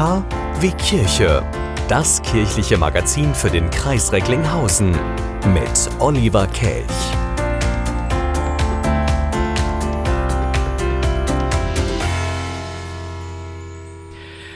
Wie 0.00 0.70
Kirche. 0.70 1.42
Das 1.86 2.22
kirchliche 2.22 2.78
Magazin 2.78 3.34
für 3.34 3.50
den 3.50 3.68
Kreis 3.68 4.10
Recklinghausen 4.10 4.92
mit 5.52 5.90
Oliver 5.98 6.46
Kelch. 6.46 6.86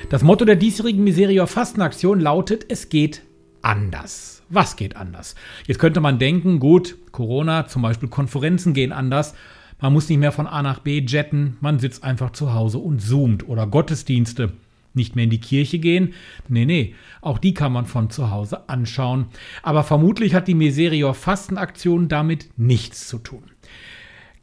Das 0.09 0.23
Motto 0.23 0.47
der 0.47 0.57
diesjährigen 0.57 1.05
Miserior 1.05 1.47
Fastenaktion 1.47 2.21
lautet: 2.21 2.65
Es 2.71 2.89
geht 2.89 3.21
anders. 3.61 4.43
Was 4.49 4.77
geht 4.77 4.97
anders? 4.97 5.35
Jetzt 5.67 5.79
könnte 5.79 6.01
man 6.01 6.19
denken, 6.19 6.59
gut, 6.59 6.97
Corona, 7.13 7.67
zum 7.67 7.83
Beispiel 7.83 8.09
Konferenzen 8.09 8.73
gehen 8.73 8.93
anders. 8.93 9.35
Man 9.79 9.93
muss 9.93 10.09
nicht 10.09 10.21
mehr 10.21 10.33
von 10.33 10.47
A 10.47 10.63
nach 10.63 10.79
B 10.79 11.05
jetten, 11.07 11.59
man 11.61 11.81
sitzt 11.81 12.03
einfach 12.03 12.31
zu 12.31 12.55
Hause 12.55 12.79
und 12.79 13.03
zoomt 13.03 13.47
oder 13.47 13.67
Gottesdienste. 13.67 14.55
Nicht 14.95 15.17
mehr 15.17 15.25
in 15.25 15.31
die 15.31 15.41
Kirche 15.41 15.79
gehen? 15.79 16.15
Nee, 16.49 16.65
nee, 16.65 16.95
auch 17.21 17.39
die 17.39 17.53
kann 17.53 17.73
man 17.73 17.87
von 17.87 18.11
zu 18.11 18.31
Hause 18.31 18.69
anschauen. 18.69 19.27
Aber 19.63 19.83
vermutlich 19.83 20.35
hat 20.35 20.49
die 20.49 20.55
Miserior 20.55 21.15
Fastenaktion 21.15 22.09
damit 22.09 22.49
nichts 22.57 23.09
zu 23.09 23.19
tun. 23.19 23.43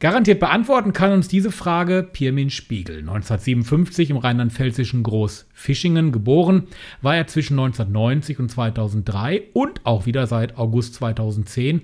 Garantiert 0.02 0.40
beantworten 0.40 0.92
kann 0.92 1.12
uns 1.12 1.28
diese 1.28 1.52
Frage 1.52 2.02
Pirmin 2.02 2.50
Spiegel. 2.50 2.98
1957 2.98 4.10
im 4.10 4.16
rheinland-pfälzischen 4.16 5.04
Groß 5.04 5.46
Fischingen 5.52 6.10
geboren, 6.10 6.64
war 7.02 7.14
er 7.14 7.28
zwischen 7.28 7.56
1990 7.56 8.40
und 8.40 8.50
2003 8.50 9.44
und 9.52 9.86
auch 9.86 10.04
wieder 10.04 10.26
seit 10.26 10.58
August 10.58 10.94
2010 10.94 11.82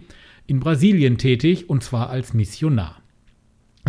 in 0.49 0.59
Brasilien 0.59 1.17
tätig 1.17 1.71
und 1.71 1.85
zwar 1.85 2.11
als 2.11 2.35
Missionar. 2.35 3.01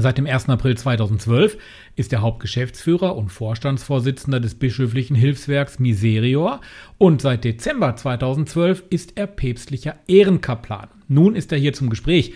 Seit 0.02 0.18
dem 0.18 0.28
1. 0.28 0.48
April 0.48 0.78
2012 0.78 1.58
ist 1.98 2.14
er 2.14 2.22
Hauptgeschäftsführer 2.22 3.18
und 3.18 3.30
Vorstandsvorsitzender 3.30 4.40
des 4.40 4.56
bischöflichen 4.56 5.16
Hilfswerks 5.16 5.78
Miserior 5.80 6.62
und 6.98 7.22
seit 7.22 7.44
Dezember 7.44 7.98
2012 7.98 8.84
ist 8.90 9.18
er 9.18 9.28
päpstlicher 9.28 9.96
Ehrenkaplan. 10.08 10.88
Nun 11.10 11.36
ist 11.36 11.52
er 11.52 11.58
hier 11.58 11.74
zum 11.74 11.90
Gespräch. 11.90 12.34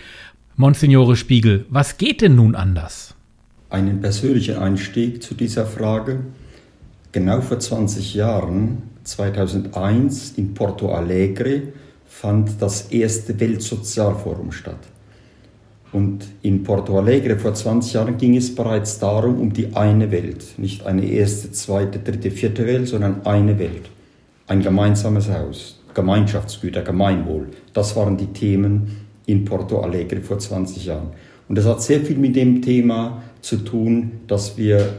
Monsignore 0.56 1.16
Spiegel, 1.16 1.64
was 1.70 1.96
geht 1.96 2.20
denn 2.20 2.36
nun 2.36 2.54
anders? 2.54 3.14
Einen 3.70 4.02
persönlichen 4.02 4.56
Einstieg 4.56 5.22
zu 5.22 5.34
dieser 5.34 5.64
Frage. 5.64 6.20
Genau 7.12 7.40
vor 7.40 7.60
20 7.60 8.14
Jahren, 8.14 8.82
2001 9.04 10.32
in 10.32 10.52
Porto 10.52 10.92
Alegre, 10.92 11.62
fand 12.04 12.60
das 12.60 12.90
erste 12.90 13.40
Weltsozialforum 13.40 14.52
statt. 14.52 14.93
Und 15.94 16.26
in 16.42 16.64
Porto 16.64 16.98
Alegre 16.98 17.38
vor 17.38 17.54
20 17.54 17.92
Jahren 17.92 18.16
ging 18.18 18.36
es 18.36 18.52
bereits 18.52 18.98
darum, 18.98 19.40
um 19.40 19.52
die 19.52 19.76
eine 19.76 20.10
Welt. 20.10 20.58
Nicht 20.58 20.84
eine 20.84 21.06
erste, 21.06 21.52
zweite, 21.52 22.00
dritte, 22.00 22.32
vierte 22.32 22.66
Welt, 22.66 22.88
sondern 22.88 23.24
eine 23.24 23.60
Welt. 23.60 23.88
Ein 24.48 24.60
gemeinsames 24.60 25.30
Haus, 25.30 25.80
Gemeinschaftsgüter, 25.94 26.82
Gemeinwohl. 26.82 27.46
Das 27.72 27.94
waren 27.94 28.16
die 28.16 28.26
Themen, 28.26 29.04
in 29.26 29.44
Porto 29.44 29.82
Alegre 29.82 30.20
vor 30.20 30.40
20 30.40 30.84
Jahren. 30.84 31.10
Und 31.48 31.56
das 31.56 31.64
hat 31.64 31.80
sehr 31.80 32.00
viel 32.00 32.18
mit 32.18 32.34
dem 32.34 32.60
Thema 32.60 33.22
zu 33.40 33.58
tun, 33.58 34.10
das 34.26 34.58
wir 34.58 34.94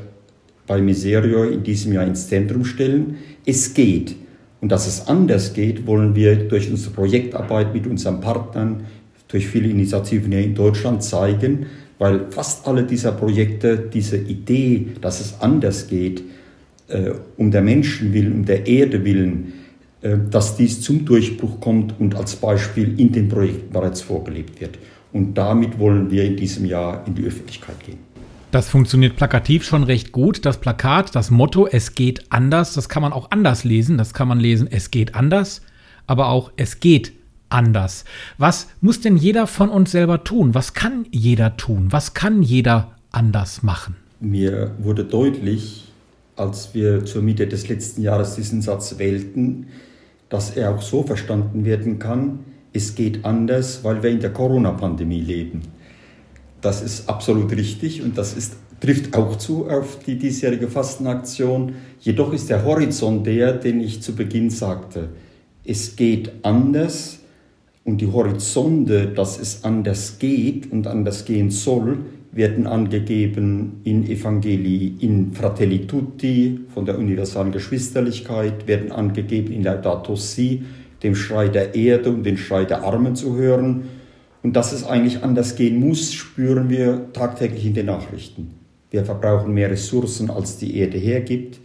bei 0.65 0.81
Miserio 0.81 1.43
in 1.43 1.61
diesem 1.61 1.91
Jahr 1.91 2.05
ins 2.05 2.29
Zentrum 2.29 2.63
stellen. 2.63 3.17
Es 3.45 3.73
geht. 3.73 4.15
Und 4.61 4.71
dass 4.71 4.87
es 4.87 5.07
anders 5.09 5.53
geht, 5.53 5.85
wollen 5.85 6.15
wir 6.15 6.47
durch 6.47 6.71
unsere 6.71 6.93
Projektarbeit 6.93 7.73
mit 7.73 7.85
unseren 7.85 8.21
Partnern, 8.21 8.85
durch 9.35 9.47
viele 9.47 9.67
Initiativen 9.67 10.31
hier 10.31 10.41
in 10.41 10.55
Deutschland 10.55 11.03
zeigen, 11.03 11.65
weil 11.99 12.31
fast 12.31 12.65
alle 12.65 12.83
dieser 12.83 13.11
Projekte 13.11 13.77
diese 13.77 14.15
Idee, 14.15 14.87
dass 15.01 15.19
es 15.19 15.41
anders 15.41 15.89
geht, 15.89 16.23
äh, 16.87 17.11
um 17.35 17.51
der 17.51 17.61
Menschen 17.61 18.13
willen, 18.13 18.31
um 18.31 18.45
der 18.45 18.65
Erde 18.65 19.03
willen, 19.03 19.53
äh, 20.01 20.15
dass 20.31 20.55
dies 20.55 20.79
zum 20.79 21.03
Durchbruch 21.03 21.59
kommt 21.59 21.99
und 21.99 22.15
als 22.15 22.37
Beispiel 22.37 22.97
in 22.97 23.11
den 23.11 23.27
Projekten 23.27 23.73
bereits 23.73 23.99
vorgelebt 23.99 24.61
wird. 24.61 24.79
Und 25.11 25.33
damit 25.33 25.79
wollen 25.79 26.09
wir 26.09 26.23
in 26.23 26.37
diesem 26.37 26.63
Jahr 26.65 27.03
in 27.05 27.15
die 27.15 27.25
Öffentlichkeit 27.25 27.83
gehen. 27.85 27.97
Das 28.51 28.69
funktioniert 28.69 29.17
plakativ 29.17 29.65
schon 29.65 29.83
recht 29.83 30.13
gut. 30.13 30.45
Das 30.45 30.61
Plakat, 30.61 31.13
das 31.13 31.29
Motto, 31.29 31.67
es 31.67 31.93
geht 31.93 32.31
anders, 32.31 32.73
das 32.73 32.87
kann 32.87 33.01
man 33.01 33.11
auch 33.11 33.31
anders 33.31 33.65
lesen. 33.65 33.97
Das 33.97 34.13
kann 34.13 34.29
man 34.29 34.39
lesen, 34.39 34.69
es 34.71 34.91
geht 34.91 35.13
anders, 35.13 35.61
aber 36.07 36.29
auch 36.29 36.53
es 36.55 36.79
geht 36.79 37.11
anders. 37.55 38.03
Was 38.37 38.67
muss 38.81 39.01
denn 39.01 39.17
jeder 39.17 39.47
von 39.47 39.69
uns 39.69 39.91
selber 39.91 40.23
tun? 40.23 40.53
Was 40.53 40.73
kann 40.73 41.05
jeder 41.09 41.57
tun? 41.57 41.87
Was 41.89 42.13
kann 42.13 42.43
jeder 42.43 42.91
anders 43.11 43.63
machen? 43.63 43.95
Mir 44.19 44.71
wurde 44.79 45.05
deutlich, 45.05 45.85
als 46.35 46.73
wir 46.73 47.05
zur 47.05 47.21
Mitte 47.21 47.47
des 47.47 47.67
letzten 47.69 48.01
Jahres 48.01 48.35
diesen 48.35 48.61
Satz 48.61 48.97
wählten, 48.97 49.67
dass 50.29 50.57
er 50.57 50.75
auch 50.75 50.81
so 50.81 51.03
verstanden 51.03 51.65
werden 51.65 51.97
kann, 51.97 52.39
es 52.73 52.93
geht 52.93 53.23
anders, 53.23 53.83
weil 53.83 54.03
wir 54.03 54.09
in 54.09 54.19
der 54.19 54.33
Corona-Pandemie 54.33 55.21
leben. 55.21 55.61
Das 56.59 56.81
ist 56.81 57.07
absolut 57.07 57.51
richtig 57.53 58.01
und 58.01 58.17
das 58.17 58.35
ist, 58.35 58.57
trifft 58.81 59.15
auch 59.15 59.37
zu 59.37 59.69
auf 59.69 59.99
die 60.05 60.17
diesjährige 60.17 60.67
Fastenaktion. 60.67 61.75
Jedoch 62.01 62.33
ist 62.33 62.49
der 62.49 62.65
Horizont 62.65 63.25
der, 63.25 63.53
den 63.53 63.79
ich 63.79 64.01
zu 64.01 64.13
Beginn 64.13 64.49
sagte. 64.49 65.09
Es 65.63 65.95
geht 65.95 66.31
anders 66.43 67.14
und 67.85 68.01
die 68.01 68.11
Horizonte, 68.11 69.07
dass 69.07 69.39
es 69.39 69.63
anders 69.63 70.17
geht 70.19 70.71
und 70.71 70.87
anders 70.87 71.23
gehen 71.23 71.51
soll, 71.51 71.99
werden 72.31 72.67
angegeben 72.67 73.79
in 73.85 74.05
Evangelii 74.09 74.97
in 74.99 75.31
Fratelli 75.31 75.87
Tutti 75.87 76.59
von 76.73 76.85
der 76.85 76.97
universalen 76.97 77.53
Geschwisterlichkeit, 77.53 78.67
werden 78.67 78.91
angegeben 78.91 79.53
in 79.53 79.63
Laudato 79.63 80.17
Si, 80.17 80.63
dem 81.01 81.15
Schrei 81.15 81.47
der 81.47 81.75
Erde 81.75 82.09
und 82.09 82.23
den 82.23 82.37
Schrei 82.37 82.65
der 82.65 82.83
Armen 82.83 83.15
zu 83.15 83.37
hören. 83.37 83.83
Und 84.43 84.55
dass 84.55 84.73
es 84.73 84.83
eigentlich 84.83 85.23
anders 85.23 85.55
gehen 85.55 85.79
muss, 85.79 86.11
spüren 86.11 86.69
wir 86.69 87.13
tagtäglich 87.13 87.65
in 87.67 87.73
den 87.75 87.85
Nachrichten. 87.85 88.51
Wir 88.89 89.05
verbrauchen 89.05 89.53
mehr 89.53 89.69
Ressourcen, 89.69 90.29
als 90.29 90.57
die 90.57 90.77
Erde 90.77 90.97
hergibt. 90.97 91.59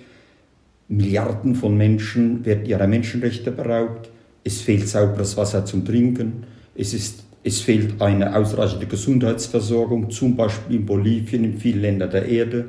Milliarden 0.88 1.54
von 1.54 1.76
Menschen 1.76 2.44
werden 2.44 2.66
ihrer 2.66 2.86
Menschenrechte 2.86 3.50
beraubt. 3.50 4.10
Es 4.44 4.60
fehlt 4.60 4.88
sauberes 4.88 5.36
Wasser 5.36 5.64
zum 5.64 5.84
Trinken. 5.84 6.44
Es 6.74 6.94
ist 6.94 7.24
es 7.42 7.60
fehlt 7.60 8.02
eine 8.02 8.36
ausreichende 8.36 8.86
Gesundheitsversorgung, 8.86 10.10
zum 10.10 10.36
Beispiel 10.36 10.76
in 10.76 10.86
Bolivien, 10.86 11.44
in 11.44 11.58
vielen 11.58 11.80
Ländern 11.80 12.10
der 12.10 12.26
Erde. 12.26 12.66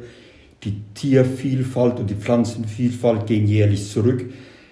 Die 0.64 0.76
Tiervielfalt 0.94 2.00
und 2.00 2.10
die 2.10 2.16
Pflanzenvielfalt 2.16 3.28
gehen 3.28 3.48
jährlich 3.48 3.90
zurück. 3.90 4.32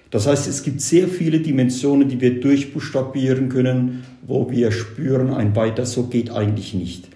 Das 0.10 0.26
heißt, 0.26 0.48
es 0.48 0.64
gibt 0.64 0.82
sehr 0.82 1.08
viele 1.08 1.40
Dimensionen, 1.40 2.08
die 2.08 2.22
wir 2.22 2.40
durchbuchstabieren 2.40 3.50
können, 3.50 4.04
wo 4.26 4.50
wir 4.50 4.72
spüren, 4.72 5.34
ein 5.34 5.56
weiter 5.56 5.86
so 5.86 6.04
geht 6.04 6.32
eigentlich 6.32 6.74
nicht. 6.74 7.10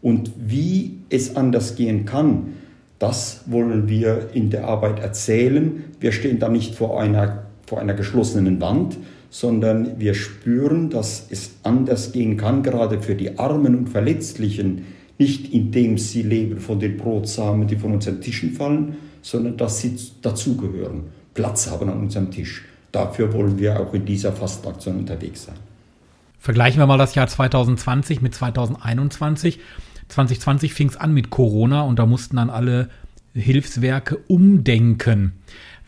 Und 0.00 0.30
wie 0.38 0.98
es 1.10 1.36
anders 1.36 1.74
gehen 1.74 2.04
kann, 2.04 2.54
das 2.98 3.42
wollen 3.46 3.88
wir 3.88 4.30
in 4.34 4.50
der 4.50 4.68
Arbeit 4.68 5.00
erzählen. 5.00 5.84
Wir 5.98 6.12
stehen 6.12 6.38
da 6.38 6.48
nicht 6.48 6.76
vor 6.76 7.00
einer, 7.00 7.46
vor 7.66 7.80
einer 7.80 7.94
geschlossenen 7.94 8.60
Wand, 8.60 8.96
sondern 9.30 9.98
wir 9.98 10.14
spüren, 10.14 10.90
dass 10.90 11.28
es 11.30 11.52
anders 11.62 12.12
gehen 12.12 12.36
kann, 12.36 12.62
gerade 12.62 13.00
für 13.00 13.14
die 13.14 13.38
Armen 13.38 13.76
und 13.76 13.88
Verletzlichen, 13.88 14.84
nicht 15.18 15.52
indem 15.52 15.98
sie 15.98 16.22
leben 16.22 16.58
von 16.58 16.80
den 16.80 16.96
Brotsamen, 16.96 17.68
die 17.68 17.76
von 17.76 17.92
unseren 17.92 18.20
Tischen 18.20 18.52
fallen, 18.52 18.96
sondern 19.22 19.56
dass 19.56 19.80
sie 19.80 19.96
dazugehören, 20.22 21.04
Platz 21.34 21.70
haben 21.70 21.88
an 21.88 22.00
unserem 22.00 22.30
Tisch. 22.30 22.64
Dafür 22.90 23.32
wollen 23.32 23.58
wir 23.58 23.78
auch 23.78 23.94
in 23.94 24.04
dieser 24.04 24.32
Fastaktion 24.32 24.96
unterwegs 24.96 25.44
sein. 25.44 25.54
Vergleichen 26.38 26.80
wir 26.80 26.86
mal 26.86 26.98
das 26.98 27.14
Jahr 27.14 27.28
2020 27.28 28.22
mit 28.22 28.34
2021. 28.34 29.60
2020 30.08 30.74
fing 30.74 30.88
es 30.88 30.96
an 30.96 31.12
mit 31.12 31.30
Corona 31.30 31.82
und 31.82 31.98
da 31.98 32.06
mussten 32.06 32.36
dann 32.36 32.50
alle 32.50 32.88
Hilfswerke 33.34 34.16
umdenken. 34.26 35.34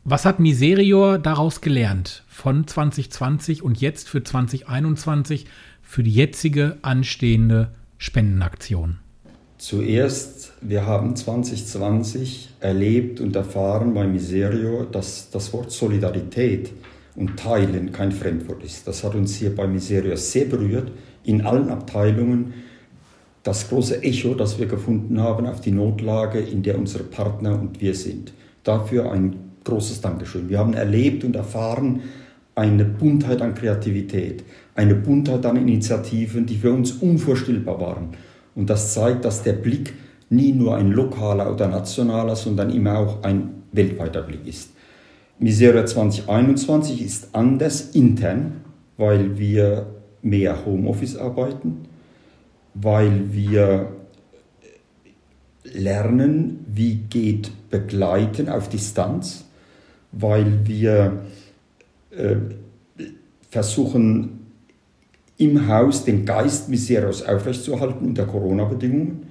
Was 0.05 0.25
hat 0.25 0.41
Miserior 0.41 1.17
daraus 1.17 1.61
gelernt 1.61 2.25
von 2.27 2.67
2020 2.67 3.63
und 3.63 3.81
jetzt 3.81 4.09
für 4.09 4.25
2021 4.25 5.47
für 5.81 6.03
die 6.03 6.13
jetzige 6.13 6.79
anstehende 6.83 7.71
Spendenaktion? 7.99 8.99
Zuerst, 9.59 10.55
wir 10.61 10.87
haben 10.87 11.15
2020 11.15 12.49
erlebt 12.59 13.21
und 13.21 13.37
erfahren 13.37 13.95
bei 13.95 14.05
Miserio, 14.05 14.83
dass 14.83 15.31
das 15.31 15.53
Wort 15.53 15.71
Solidarität 15.71 16.73
und 17.15 17.37
Teilen 17.37 17.93
kein 17.93 18.11
Fremdwort 18.11 18.65
ist. 18.65 18.89
Das 18.89 19.05
hat 19.05 19.15
uns 19.15 19.37
hier 19.37 19.55
bei 19.55 19.69
Miserio 19.69 20.17
sehr 20.17 20.47
berührt, 20.47 20.91
in 21.23 21.43
allen 21.43 21.71
Abteilungen. 21.71 22.55
Das 23.45 23.69
große 23.69 24.03
Echo, 24.03 24.35
das 24.35 24.59
wir 24.59 24.67
gefunden 24.67 25.21
haben 25.21 25.47
auf 25.47 25.61
die 25.61 25.71
Notlage, 25.71 26.41
in 26.41 26.65
der 26.65 26.77
unsere 26.77 27.05
Partner 27.05 27.53
und 27.53 27.81
wir 27.81 27.95
sind. 27.95 28.33
Dafür 28.65 29.13
ein 29.13 29.52
großes 29.65 30.01
Dankeschön. 30.01 30.49
Wir 30.49 30.59
haben 30.59 30.75
erlebt 30.75 31.25
und 31.25 31.37
erfahren 31.37 32.01
eine 32.55 32.85
Buntheit 32.85 33.41
an 33.41 33.55
Kreativität, 33.55 34.45
eine 34.75 34.95
Buntheit 34.95 35.47
an 35.47 35.57
Initiativen, 35.57 36.47
die 36.47 36.57
für 36.57 36.73
uns 36.73 36.93
unvorstellbar 36.93 37.81
waren. 37.81 38.09
Und 38.55 38.69
das 38.69 38.93
zeigt, 38.93 39.25
dass 39.25 39.43
der 39.43 39.55
Blick 39.55 39.95
nie 40.29 40.53
nur 40.53 40.77
ein 40.77 40.91
lokaler 40.91 41.51
oder 41.53 41.69
nationaler, 41.69 42.37
sondern 42.37 42.71
immer 42.71 42.99
auch 42.99 43.23
ein 43.23 43.63
weltweiter 43.73 44.23
Blick 44.23 44.47
ist. 44.47 44.71
Miseria 45.39 45.87
2021 45.87 47.03
ist 47.03 47.35
anders 47.35 47.91
intern, 47.91 48.63
weil 48.97 49.39
wir 49.39 49.87
mehr 50.23 50.65
Homeoffice 50.65 51.17
arbeiten, 51.17 51.87
weil 52.75 53.33
wir 53.33 53.89
lernen, 55.65 56.65
wie 56.69 56.95
geht 56.95 57.51
Begleiten 57.71 58.49
auf 58.49 58.69
Distanz, 58.69 59.45
weil 60.13 60.61
wir 60.65 61.23
äh, 62.11 62.37
versuchen, 63.51 64.41
im 65.39 65.67
Haus 65.67 66.05
den 66.05 66.25
Geist 66.25 66.69
Miserios 66.69 67.23
aufrechtzuerhalten 67.23 68.07
unter 68.07 68.27
Corona-Bedingungen. 68.27 69.27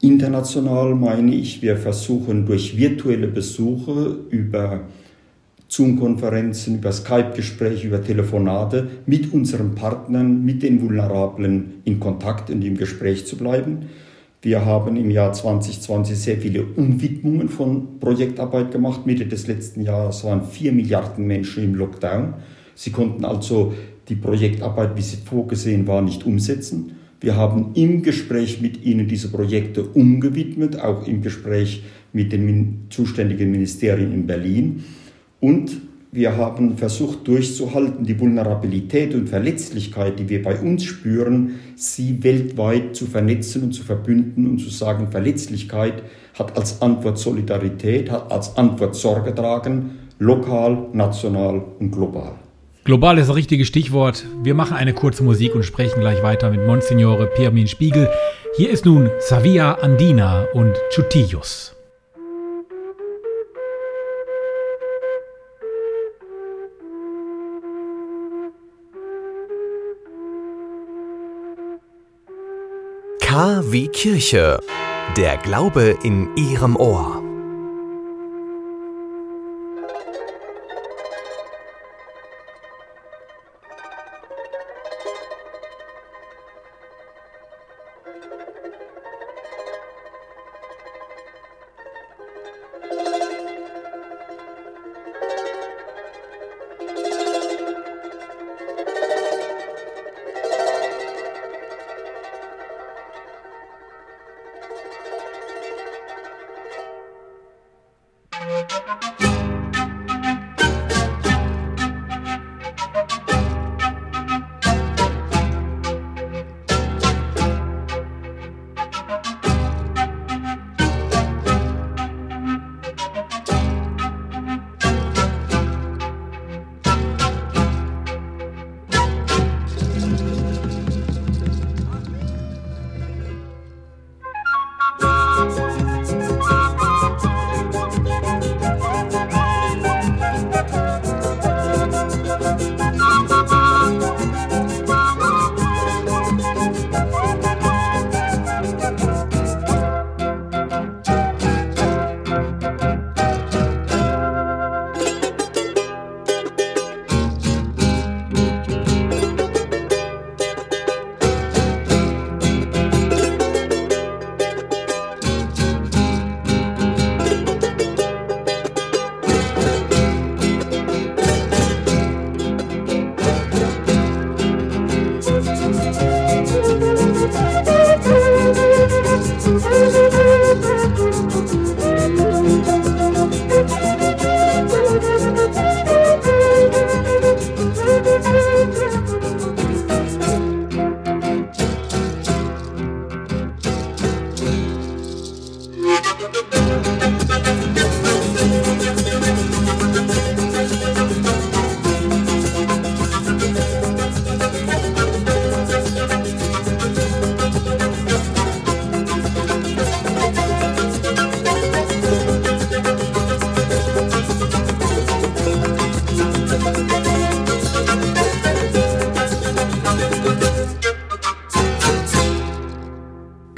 International 0.00 0.94
meine 0.94 1.34
ich, 1.34 1.62
wir 1.62 1.76
versuchen 1.76 2.44
durch 2.44 2.76
virtuelle 2.76 3.28
Besuche 3.28 4.18
über 4.28 4.82
Zoom-Konferenzen, 5.68 6.76
über 6.76 6.92
Skype-Gespräche, 6.92 7.86
über 7.86 8.02
Telefonate 8.02 8.86
mit 9.06 9.32
unseren 9.32 9.74
Partnern, 9.74 10.44
mit 10.44 10.62
den 10.62 10.82
Vulnerablen 10.82 11.80
in 11.84 11.98
Kontakt 12.00 12.50
und 12.50 12.62
im 12.62 12.76
Gespräch 12.76 13.26
zu 13.26 13.36
bleiben. 13.36 13.86
Wir 14.44 14.66
haben 14.66 14.96
im 14.96 15.10
Jahr 15.10 15.32
2020 15.32 16.18
sehr 16.18 16.36
viele 16.36 16.64
Umwidmungen 16.64 17.48
von 17.48 17.98
Projektarbeit 17.98 18.72
gemacht. 18.72 19.06
Mitte 19.06 19.24
des 19.24 19.46
letzten 19.46 19.80
Jahres 19.80 20.22
waren 20.22 20.44
vier 20.44 20.72
Milliarden 20.72 21.26
Menschen 21.26 21.64
im 21.64 21.74
Lockdown. 21.74 22.34
Sie 22.74 22.90
konnten 22.90 23.24
also 23.24 23.72
die 24.10 24.16
Projektarbeit, 24.16 24.98
wie 24.98 25.00
sie 25.00 25.16
vorgesehen 25.16 25.86
war, 25.86 26.02
nicht 26.02 26.26
umsetzen. 26.26 26.92
Wir 27.22 27.36
haben 27.36 27.70
im 27.72 28.02
Gespräch 28.02 28.60
mit 28.60 28.84
ihnen 28.84 29.08
diese 29.08 29.30
Projekte 29.30 29.82
umgewidmet, 29.82 30.78
auch 30.78 31.06
im 31.06 31.22
Gespräch 31.22 31.82
mit 32.12 32.30
den 32.30 32.88
zuständigen 32.90 33.50
Ministerien 33.50 34.12
in 34.12 34.26
Berlin. 34.26 34.84
Und 35.40 35.80
wir 36.14 36.36
haben 36.36 36.78
versucht 36.78 37.26
durchzuhalten, 37.26 38.04
die 38.04 38.18
Vulnerabilität 38.20 39.14
und 39.14 39.28
Verletzlichkeit, 39.28 40.16
die 40.20 40.28
wir 40.28 40.44
bei 40.44 40.56
uns 40.60 40.84
spüren, 40.84 41.56
sie 41.74 42.22
weltweit 42.22 42.94
zu 42.94 43.06
vernetzen 43.06 43.64
und 43.64 43.72
zu 43.72 43.82
verbünden 43.82 44.46
und 44.46 44.58
zu 44.58 44.70
sagen, 44.70 45.08
Verletzlichkeit 45.10 46.04
hat 46.38 46.56
als 46.56 46.80
Antwort 46.80 47.18
Solidarität, 47.18 48.12
hat 48.12 48.30
als 48.30 48.56
Antwort 48.56 48.94
Sorge 48.94 49.34
tragen, 49.34 49.90
lokal, 50.20 50.86
national 50.92 51.64
und 51.80 51.90
global. 51.90 52.36
Global 52.84 53.18
ist 53.18 53.28
das 53.28 53.34
richtige 53.34 53.64
Stichwort. 53.64 54.24
Wir 54.44 54.54
machen 54.54 54.76
eine 54.76 54.92
kurze 54.92 55.24
Musik 55.24 55.56
und 55.56 55.64
sprechen 55.64 55.98
gleich 55.98 56.22
weiter 56.22 56.48
mit 56.48 56.64
Monsignore 56.64 57.26
Pirmin 57.26 57.66
Spiegel. 57.66 58.08
Hier 58.56 58.70
ist 58.70 58.84
nun 58.84 59.10
Savia 59.18 59.72
Andina 59.72 60.44
und 60.52 60.74
Chutillos. 60.90 61.74
K 73.34 73.64
wie 73.72 73.88
Kirche. 73.88 74.60
Der 75.16 75.36
Glaube 75.38 75.98
in 76.04 76.36
Ihrem 76.36 76.76
Ohr. 76.76 77.23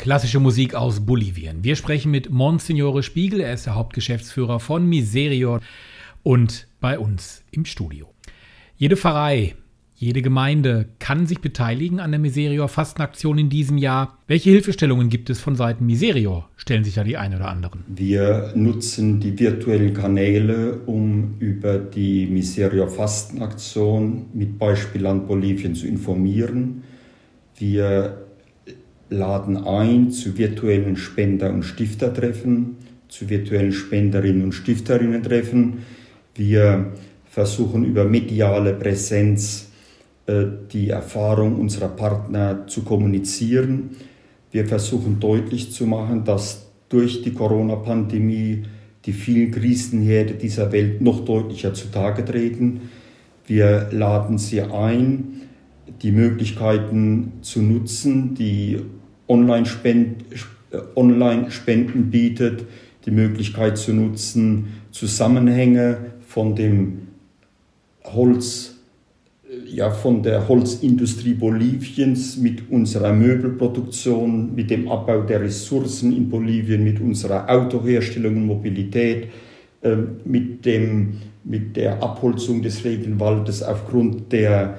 Klassische 0.06 0.38
Musik 0.38 0.76
aus 0.76 1.04
Bolivien. 1.04 1.64
Wir 1.64 1.74
sprechen 1.74 2.12
mit 2.12 2.30
Monsignore 2.30 3.02
Spiegel, 3.02 3.40
er 3.40 3.54
ist 3.54 3.66
der 3.66 3.74
Hauptgeschäftsführer 3.74 4.60
von 4.60 4.88
Miserior 4.88 5.58
und 6.22 6.68
bei 6.80 6.96
uns 6.96 7.42
im 7.50 7.64
Studio. 7.64 8.06
Jede 8.76 8.96
Pfarrei, 8.96 9.56
jede 9.96 10.22
Gemeinde 10.22 10.86
kann 11.00 11.26
sich 11.26 11.40
beteiligen 11.40 11.98
an 11.98 12.12
der 12.12 12.20
Miserior 12.20 12.68
Fastenaktion 12.68 13.36
in 13.36 13.48
diesem 13.50 13.78
Jahr. 13.78 14.16
Welche 14.28 14.50
Hilfestellungen 14.50 15.08
gibt 15.08 15.28
es 15.28 15.40
von 15.40 15.56
Seiten 15.56 15.84
Miserior? 15.86 16.48
Stellen 16.56 16.84
sich 16.84 16.94
da 16.94 17.02
die 17.02 17.16
einen 17.16 17.34
oder 17.34 17.48
anderen. 17.48 17.82
Wir 17.88 18.52
nutzen 18.54 19.18
die 19.18 19.36
virtuellen 19.36 19.92
Kanäle, 19.92 20.82
um 20.86 21.34
über 21.40 21.78
die 21.78 22.26
Miserior 22.26 22.86
Fastenaktion 22.86 24.26
mit 24.32 24.56
Beispielland 24.56 25.26
Bolivien 25.26 25.74
zu 25.74 25.88
informieren. 25.88 26.84
Wir 27.58 28.25
laden 29.08 29.56
ein 29.56 30.10
zu 30.10 30.36
virtuellen 30.36 30.96
Spender- 30.96 31.52
und 31.52 31.62
Stiftertreffen, 31.62 32.76
zu 33.08 33.28
virtuellen 33.28 33.72
Spenderinnen 33.72 34.42
und 34.42 34.52
Stifterinnen-Treffen. 34.52 35.78
Wir 36.34 36.92
versuchen 37.26 37.84
über 37.84 38.04
mediale 38.04 38.72
Präsenz 38.72 39.68
äh, 40.26 40.44
die 40.72 40.90
Erfahrung 40.90 41.60
unserer 41.60 41.88
Partner 41.88 42.66
zu 42.66 42.82
kommunizieren. 42.82 43.90
Wir 44.50 44.66
versuchen 44.66 45.20
deutlich 45.20 45.72
zu 45.72 45.86
machen, 45.86 46.24
dass 46.24 46.66
durch 46.88 47.22
die 47.22 47.32
Corona-Pandemie 47.32 48.62
die 49.04 49.12
vielen 49.12 49.52
Krisenherde 49.52 50.34
dieser 50.34 50.72
Welt 50.72 51.00
noch 51.00 51.24
deutlicher 51.24 51.74
zutage 51.74 52.24
treten. 52.24 52.90
Wir 53.46 53.88
laden 53.92 54.38
Sie 54.38 54.62
ein, 54.62 55.42
die 56.02 56.10
Möglichkeiten 56.10 57.34
zu 57.42 57.62
nutzen, 57.62 58.34
die 58.34 58.80
Online-Spenden 59.28 60.24
Online 60.94 61.48
bietet, 62.10 62.64
die 63.04 63.10
Möglichkeit 63.10 63.78
zu 63.78 63.92
nutzen, 63.92 64.68
Zusammenhänge 64.90 65.98
von 66.26 66.54
dem 66.54 67.08
Holz 68.04 68.76
ja, 69.64 69.90
von 69.90 70.22
der 70.22 70.48
Holzindustrie 70.48 71.34
Boliviens 71.34 72.36
mit 72.36 72.70
unserer 72.70 73.12
Möbelproduktion, 73.12 74.54
mit 74.54 74.70
dem 74.70 74.88
Abbau 74.88 75.22
der 75.22 75.40
Ressourcen 75.40 76.16
in 76.16 76.28
Bolivien, 76.28 76.84
mit 76.84 77.00
unserer 77.00 77.48
Autoherstellung 77.48 78.36
und 78.36 78.46
Mobilität, 78.46 79.28
äh, 79.82 79.96
mit, 80.24 80.64
dem, 80.64 81.14
mit 81.44 81.76
der 81.76 82.02
Abholzung 82.02 82.62
des 82.62 82.84
Regenwaldes 82.84 83.62
aufgrund 83.62 84.32
der, 84.32 84.78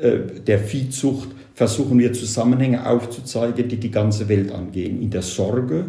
äh, 0.00 0.18
der 0.46 0.58
Viehzucht, 0.58 1.28
versuchen 1.58 1.98
wir 1.98 2.12
Zusammenhänge 2.12 2.86
aufzuzeigen, 2.88 3.68
die 3.68 3.78
die 3.78 3.90
ganze 3.90 4.28
Welt 4.28 4.52
angehen. 4.52 5.02
In 5.02 5.10
der 5.10 5.22
Sorge, 5.22 5.86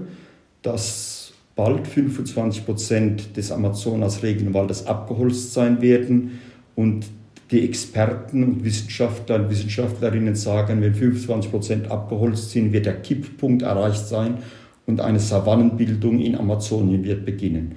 dass 0.63 1.31
bald 1.55 1.87
25 1.87 2.65
Prozent 2.65 3.37
des 3.37 3.51
Amazonas-Regenwaldes 3.51 4.87
abgeholzt 4.87 5.53
sein 5.53 5.79
werden 5.79 6.39
und 6.75 7.05
die 7.51 7.63
Experten 7.63 8.43
und 8.43 8.63
Wissenschaftler 8.63 9.35
und 9.35 9.51
Wissenschaftlerinnen 9.51 10.33
sagen, 10.33 10.81
wenn 10.81 10.95
25 10.95 11.51
Prozent 11.51 11.91
abgeholzt 11.91 12.49
sind, 12.49 12.73
wird 12.73 12.87
der 12.87 13.01
Kipppunkt 13.01 13.61
erreicht 13.61 14.07
sein 14.07 14.39
und 14.87 14.99
eine 14.99 15.19
Savannenbildung 15.19 16.19
in 16.19 16.35
Amazonien 16.35 17.03
wird 17.03 17.25
beginnen. 17.25 17.75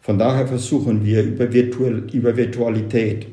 Von 0.00 0.18
daher 0.18 0.46
versuchen 0.46 1.04
wir 1.04 1.22
über, 1.22 1.52
Virtual, 1.52 2.04
über 2.10 2.34
Virtualität, 2.38 3.26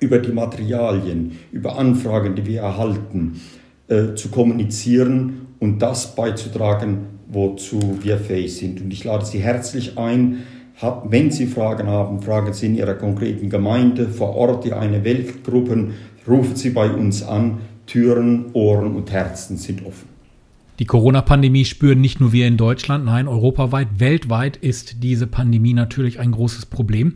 über 0.00 0.18
die 0.18 0.32
Materialien, 0.32 1.38
über 1.52 1.78
Anfragen, 1.78 2.34
die 2.34 2.46
wir 2.46 2.60
erhalten, 2.60 3.40
äh, 3.88 4.14
zu 4.14 4.28
kommunizieren 4.28 5.48
und 5.58 5.80
das 5.80 6.14
beizutragen, 6.14 7.18
wozu 7.28 7.98
wir 8.02 8.18
fähig 8.18 8.56
sind. 8.56 8.80
Und 8.80 8.92
ich 8.92 9.04
lade 9.04 9.24
Sie 9.24 9.38
herzlich 9.38 9.98
ein, 9.98 10.44
wenn 11.04 11.30
Sie 11.30 11.46
Fragen 11.46 11.88
haben, 11.88 12.22
fragen 12.22 12.52
Sie 12.52 12.66
in 12.66 12.76
Ihrer 12.76 12.94
konkreten 12.94 13.50
Gemeinde, 13.50 14.08
vor 14.08 14.36
Ort, 14.36 14.64
die 14.64 14.72
eine 14.72 15.02
Weltgruppen, 15.04 15.94
rufen 16.26 16.54
Sie 16.54 16.70
bei 16.70 16.90
uns 16.90 17.22
an. 17.22 17.58
Türen, 17.86 18.50
Ohren 18.52 18.94
und 18.94 19.10
Herzen 19.10 19.56
sind 19.56 19.84
offen. 19.84 20.17
Die 20.78 20.84
Corona-Pandemie 20.84 21.64
spüren 21.64 22.00
nicht 22.00 22.20
nur 22.20 22.32
wir 22.32 22.46
in 22.46 22.56
Deutschland, 22.56 23.04
nein, 23.04 23.26
europaweit, 23.26 23.98
weltweit 23.98 24.56
ist 24.56 25.02
diese 25.02 25.26
Pandemie 25.26 25.74
natürlich 25.74 26.20
ein 26.20 26.30
großes 26.30 26.66
Problem. 26.66 27.14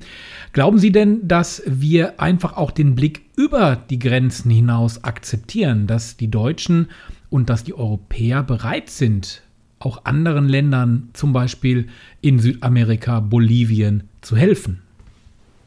Glauben 0.53 0.79
Sie 0.79 0.91
denn, 0.91 1.29
dass 1.29 1.63
wir 1.67 2.21
einfach 2.21 2.57
auch 2.57 2.73
den 2.73 2.97
Blick 2.97 3.23
über 3.37 3.77
die 3.89 4.01
Grenzen 4.01 4.51
hinaus 4.51 5.05
akzeptieren, 5.05 5.87
dass 5.87 6.17
die 6.17 6.29
Deutschen 6.29 6.89
und 7.31 7.51
dass 7.51 7.63
die 7.63 7.75
Europäer 7.75 8.43
bereit 8.43 8.91
sind, 8.91 9.43
auch 9.79 10.05
anderen 10.07 10.49
Ländern, 10.49 11.11
zum 11.13 11.33
Beispiel 11.33 11.87
in 12.21 12.41
Südamerika, 12.41 13.21
Bolivien, 13.21 14.05
zu 14.23 14.37
helfen? 14.37 14.81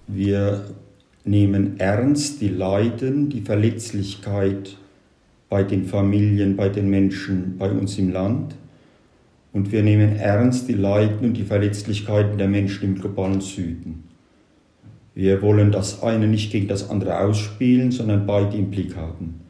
Wir 0.07 0.65
nehmen 1.23 1.79
ernst 1.79 2.41
die 2.41 2.49
Leiden, 2.49 3.29
die 3.29 3.41
Verletzlichkeit 3.41 4.77
bei 5.49 5.63
den 5.63 5.85
Familien, 5.85 6.55
bei 6.55 6.69
den 6.69 6.89
Menschen 6.89 7.57
bei 7.57 7.69
uns 7.69 7.97
im 7.97 8.11
Land. 8.11 8.55
Und 9.53 9.71
wir 9.71 9.83
nehmen 9.83 10.17
ernst 10.17 10.67
die 10.67 10.73
Leiden 10.73 11.27
und 11.27 11.37
die 11.37 11.43
Verletzlichkeiten 11.43 12.37
der 12.37 12.47
Menschen 12.47 12.83
im 12.83 12.95
globalen 12.95 13.41
Süden. 13.41 14.03
Wir 15.13 15.41
wollen 15.41 15.71
das 15.71 16.03
eine 16.03 16.27
nicht 16.27 16.51
gegen 16.51 16.67
das 16.67 16.89
andere 16.89 17.19
ausspielen, 17.19 17.91
sondern 17.91 18.25
beide 18.25 18.57
im 18.57 18.69
Blick 18.69 18.97
haben. 18.97 19.41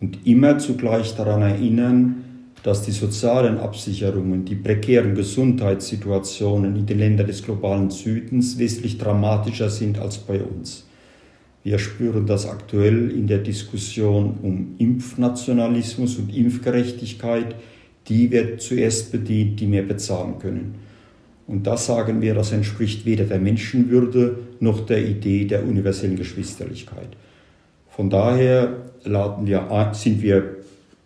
Und 0.00 0.26
immer 0.26 0.58
zugleich 0.58 1.16
daran 1.16 1.42
erinnern, 1.42 2.24
dass 2.62 2.82
die 2.82 2.92
sozialen 2.92 3.58
Absicherungen, 3.58 4.44
die 4.44 4.54
prekären 4.54 5.14
Gesundheitssituationen 5.14 6.76
in 6.76 6.86
den 6.86 6.98
Ländern 6.98 7.26
des 7.26 7.42
globalen 7.42 7.90
Südens 7.90 8.58
wesentlich 8.58 8.98
dramatischer 8.98 9.70
sind 9.70 9.98
als 9.98 10.18
bei 10.18 10.40
uns. 10.40 10.87
Wir 11.64 11.78
spüren 11.78 12.26
das 12.26 12.48
aktuell 12.48 13.10
in 13.10 13.26
der 13.26 13.38
Diskussion 13.38 14.38
um 14.42 14.74
Impfnationalismus 14.78 16.16
und 16.16 16.34
Impfgerechtigkeit. 16.34 17.54
Die 18.08 18.30
wird 18.30 18.62
zuerst 18.62 19.12
bedient, 19.12 19.60
die 19.60 19.66
mehr 19.66 19.82
bezahlen 19.82 20.38
können. 20.38 20.76
Und 21.46 21.66
das 21.66 21.86
sagen 21.86 22.20
wir, 22.20 22.34
das 22.34 22.52
entspricht 22.52 23.06
weder 23.06 23.24
der 23.24 23.38
Menschenwürde 23.38 24.38
noch 24.60 24.86
der 24.86 25.04
Idee 25.04 25.46
der 25.46 25.64
universellen 25.64 26.16
Geschwisterlichkeit. 26.16 27.08
Von 27.88 28.10
daher 28.10 28.76
wir, 29.04 29.90
sind 29.92 30.22
wir 30.22 30.56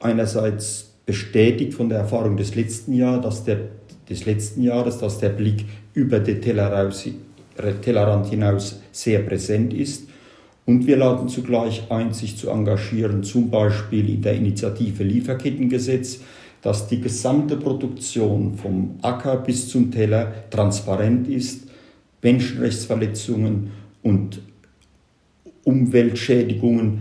einerseits 0.00 0.92
bestätigt 1.06 1.75
von 1.75 1.88
der 1.88 1.99
Erfahrung 1.99 2.37
des 2.37 2.54
letzten, 2.54 2.92
Jahr, 2.92 3.21
dass 3.21 3.44
der, 3.44 3.61
des 4.09 4.26
letzten 4.26 4.62
Jahres, 4.62 4.99
dass 4.99 5.18
der 5.18 5.30
Blick 5.30 5.64
über 5.94 6.21
den 6.21 6.40
Tellerrand 6.40 8.26
hinaus 8.26 8.80
sehr 8.90 9.21
präsent 9.21 9.73
ist. 9.73 10.09
Und 10.64 10.87
wir 10.87 10.97
laden 10.97 11.28
zugleich 11.28 11.90
ein, 11.90 12.12
sich 12.12 12.37
zu 12.37 12.50
engagieren, 12.50 13.25
zum 13.25 13.50
Beispiel 13.50 14.09
in 14.09 14.23
der 14.23 14.35
Initiative 14.35 15.02
Lieferkettengesetz, 15.02 16.21
dass 16.61 16.87
die 16.87 17.00
gesamte 17.00 17.57
Produktion 17.57 18.57
vom 18.57 18.97
Acker 19.02 19.37
bis 19.37 19.69
zum 19.69 19.90
Teller 19.90 20.33
transparent 20.50 21.26
ist, 21.26 21.69
Menschenrechtsverletzungen 22.23 23.73
und 24.02 24.40
Umweltschädigungen 25.64 27.00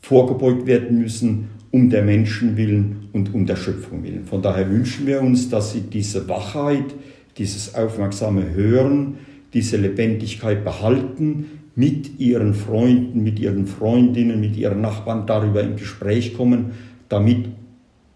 vorgebeugt 0.00 0.66
werden 0.66 0.98
müssen 0.98 1.50
um 1.70 1.90
der 1.90 2.02
Menschen 2.02 2.56
willen 2.56 3.08
und 3.12 3.34
um 3.34 3.46
der 3.46 3.56
Schöpfung 3.56 4.02
willen. 4.02 4.24
Von 4.24 4.42
daher 4.42 4.70
wünschen 4.70 5.06
wir 5.06 5.20
uns, 5.20 5.50
dass 5.50 5.72
Sie 5.72 5.82
diese 5.82 6.28
Wachheit, 6.28 6.94
dieses 7.36 7.74
aufmerksame 7.74 8.50
Hören, 8.54 9.18
diese 9.52 9.76
Lebendigkeit 9.76 10.64
behalten, 10.64 11.57
mit 11.78 12.18
Ihren 12.18 12.54
Freunden, 12.54 13.22
mit 13.22 13.38
Ihren 13.38 13.68
Freundinnen, 13.68 14.40
mit 14.40 14.56
Ihren 14.56 14.80
Nachbarn 14.80 15.28
darüber 15.28 15.62
im 15.62 15.76
Gespräch 15.76 16.34
kommen, 16.34 16.72
damit 17.08 17.50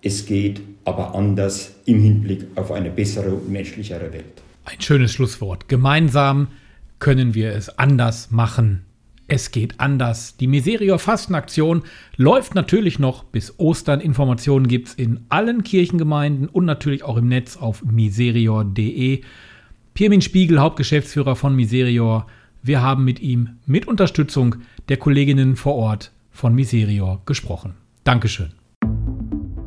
es 0.03 0.27
geht, 0.27 0.61
aber 0.85 1.15
anders 1.15 1.77
im 1.87 2.01
Hinblick 2.01 2.45
auf 2.57 2.73
eine 2.73 2.91
bessere 2.91 3.31
und 3.31 3.49
menschlichere 3.49 4.13
Welt. 4.13 4.43
Ein 4.65 4.81
schönes 4.81 5.13
Schlusswort. 5.13 5.69
Gemeinsam 5.69 6.49
können 6.99 7.37
wir 7.37 7.53
es 7.53 7.79
anders 7.79 8.33
machen. 8.33 8.83
Es 9.29 9.53
geht 9.53 9.79
anders. 9.79 10.37
Die 10.37 10.49
Miserior 10.49 10.99
Fastenaktion 10.99 11.85
läuft 12.17 12.57
natürlich 12.57 12.99
noch 12.99 13.23
bis 13.23 13.61
Ostern. 13.61 14.01
Informationen 14.01 14.67
gibt 14.67 14.89
es 14.89 14.95
in 14.95 15.21
allen 15.29 15.63
Kirchengemeinden 15.63 16.49
und 16.49 16.65
natürlich 16.65 17.05
auch 17.05 17.17
im 17.17 17.29
Netz 17.29 17.57
auf 17.57 17.85
miserior.de. 17.85 19.21
Pirmin 19.95 20.21
Spiegel, 20.21 20.59
Hauptgeschäftsführer 20.59 21.37
von 21.37 21.55
Miserior. 21.55 22.27
Wir 22.63 22.81
haben 22.81 23.05
mit 23.05 23.21
ihm 23.21 23.59
mit 23.67 23.89
Unterstützung 23.89 24.57
der 24.89 24.97
Kolleginnen 24.97 25.57
vor 25.57 25.75
Ort 25.75 26.13
von 26.31 26.55
Miserior 26.55 27.21
gesprochen. 27.27 27.75
Dankeschön. 28.05 28.53